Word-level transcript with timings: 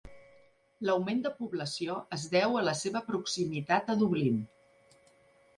L'augment 0.89 1.19
de 1.25 1.31
població 1.41 1.99
es 2.19 2.25
deu 2.37 2.57
a 2.63 2.65
la 2.71 2.73
seva 2.81 3.05
proximitat 3.13 3.93
a 3.95 4.01
Dublín. 4.03 4.45